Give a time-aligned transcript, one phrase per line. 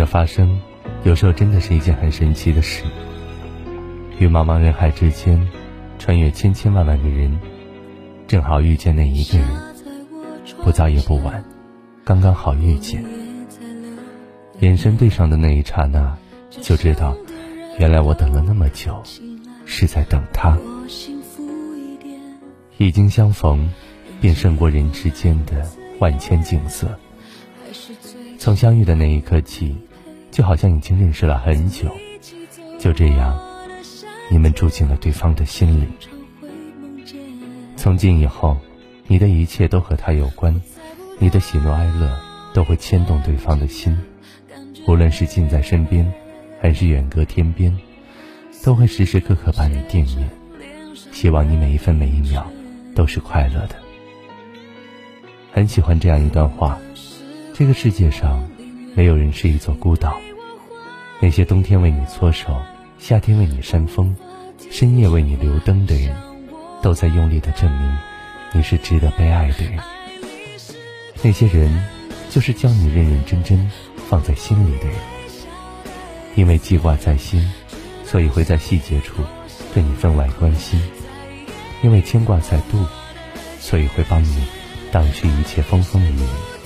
[0.00, 0.58] 的发生，
[1.04, 2.84] 有时候真的是一件很神奇的事。
[4.18, 5.46] 于茫茫人海之间，
[5.98, 7.38] 穿越千千万万个人，
[8.26, 9.46] 正好遇见那一个人，
[10.64, 11.44] 不早也不晚，
[12.02, 13.04] 刚刚好遇见。
[14.60, 16.16] 眼神对上的那一刹那，
[16.50, 17.14] 就知道，
[17.78, 19.02] 原来我等了那么久，
[19.66, 20.56] 是在等他。
[22.78, 23.70] 已经相逢，
[24.18, 26.88] 便胜过人之间的万千景色。
[28.38, 29.76] 从相遇的那一刻起，
[30.30, 31.90] 就好像已经认识了很久。
[32.78, 33.38] 就这样，
[34.30, 35.86] 你们住进了对方的心里。
[37.76, 38.56] 从今以后，
[39.06, 40.60] 你的一切都和他有关，
[41.18, 42.18] 你的喜怒哀乐
[42.54, 43.96] 都会牵动对方的心。
[44.86, 46.10] 无论是近在身边，
[46.60, 47.76] 还是远隔天边，
[48.64, 50.28] 都会时时刻刻把你惦念。
[51.12, 52.50] 希望你每一分每一秒
[52.94, 53.76] 都是快乐的。
[55.52, 56.78] 很喜欢这样一段话。
[57.52, 58.48] 这个世界上，
[58.94, 60.18] 没有人是一座孤岛。
[61.20, 62.56] 那些冬天为你搓手，
[62.98, 64.16] 夏天为你扇风，
[64.70, 66.16] 深夜为你留灯的人，
[66.82, 67.98] 都在用力的证明，
[68.52, 69.78] 你是值得被爱的人。
[71.22, 71.70] 那些人，
[72.30, 73.70] 就是将你认认真真
[74.08, 74.96] 放在心里的人。
[76.36, 77.52] 因为记挂在心，
[78.04, 79.22] 所以会在细节处
[79.74, 80.80] 对你分外关心；
[81.82, 82.84] 因为牵挂在肚，
[83.58, 84.44] 所以会帮你
[84.90, 86.59] 挡去一切风风雨雨。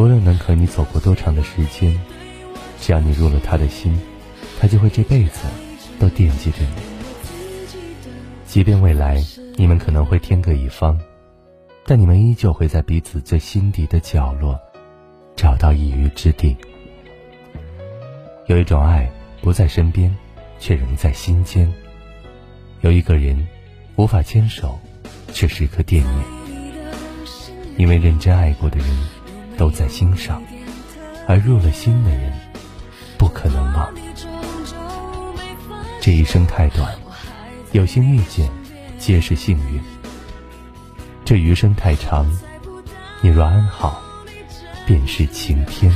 [0.00, 1.94] 无论能和你走过多长的时间，
[2.80, 4.00] 只要你入了他的心，
[4.58, 5.40] 他就会这辈子
[5.98, 7.76] 都惦记着你。
[8.46, 9.22] 即便未来
[9.56, 10.98] 你们可能会天各一方，
[11.84, 14.58] 但你们依旧会在彼此最心底的角落
[15.36, 16.56] 找到一隅之地。
[18.46, 19.06] 有一种爱
[19.42, 20.16] 不在身边，
[20.58, 21.70] 却仍在心间；
[22.80, 23.46] 有一个人
[23.96, 24.80] 无法牵手，
[25.34, 26.24] 却时刻惦念。
[27.76, 29.19] 因为认真爱过的人。
[29.60, 30.42] 都在心上，
[31.28, 32.32] 而入了心的人，
[33.18, 33.92] 不可能忘。
[36.00, 36.90] 这一生太短，
[37.72, 38.48] 有幸遇见，
[38.98, 39.78] 皆是幸运。
[41.26, 42.26] 这余生太长，
[43.20, 44.00] 你若安好，
[44.86, 45.94] 便是晴天。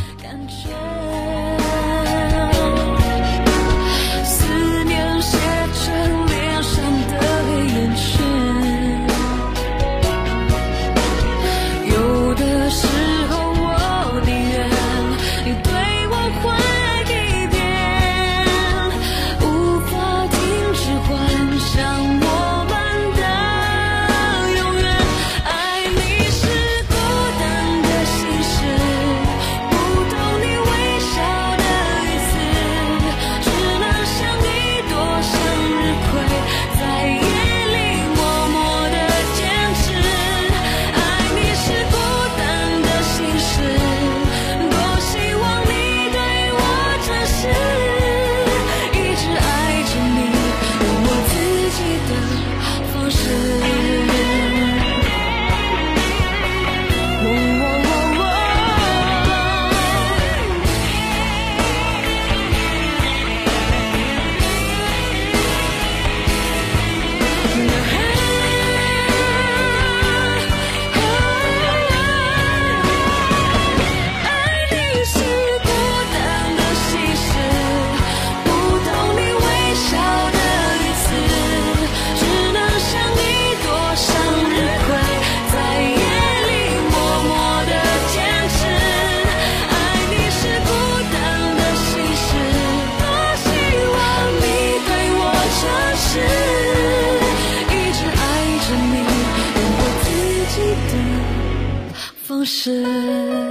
[102.45, 103.44] 是。